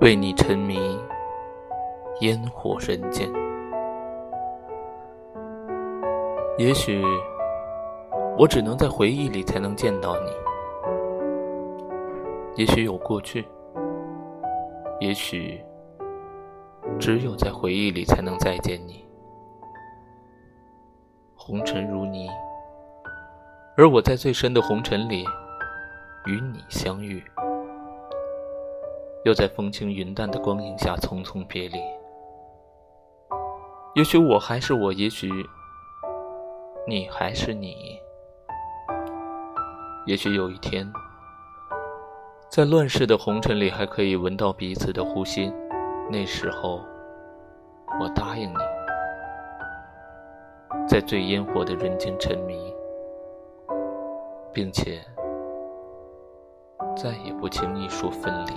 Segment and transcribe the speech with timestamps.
[0.00, 0.98] 为你沉迷
[2.20, 3.28] 烟火人间。
[6.58, 7.02] 也许
[8.36, 10.30] 我只能在回忆里才能见到你，
[12.56, 13.44] 也许有过去，
[15.00, 15.60] 也许
[16.98, 19.04] 只有在回忆里才能再见你。
[21.34, 22.28] 红尘如泥，
[23.76, 25.24] 而我在最深的红尘里
[26.26, 27.22] 与你相遇，
[29.24, 31.78] 又在风轻云淡的光影下匆匆别离。
[33.94, 35.28] 也许我还是我，也许。
[36.86, 37.98] 你还是你，
[40.04, 40.86] 也许有一天，
[42.50, 45.50] 在乱世的红尘里，还可以闻到彼此的呼吸。
[46.10, 46.82] 那时候，
[47.98, 48.58] 我答应你，
[50.86, 52.74] 在最烟火的人间沉迷，
[54.52, 55.00] 并且
[56.94, 58.52] 再也不轻易说分离。